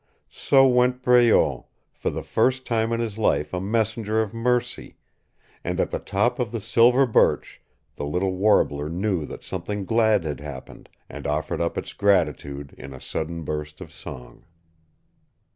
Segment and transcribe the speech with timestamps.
[0.31, 4.95] So went Breault, for the first time in his life a messenger of mercy;
[5.63, 7.61] and at the top of the silver birch
[7.97, 12.93] the little warbler knew that something glad had happened, and offered up its gratitude in
[12.93, 14.43] a sudden burst of song.